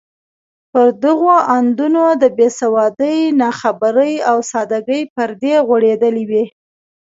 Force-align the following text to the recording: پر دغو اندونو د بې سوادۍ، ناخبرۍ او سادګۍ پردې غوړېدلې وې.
پر 0.71 0.87
دغو 1.03 1.33
اندونو 1.57 2.03
د 2.21 2.23
بې 2.37 2.47
سوادۍ، 2.59 3.17
ناخبرۍ 3.41 4.13
او 4.29 4.37
سادګۍ 4.51 5.01
پردې 5.13 5.53
غوړېدلې 5.67 6.23
وې. 6.29 6.43